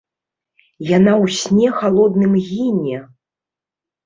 Яна 0.97 1.13
ў 1.23 1.35
сне 1.41 1.67
халодным 1.81 2.33
гіне! 2.49 2.97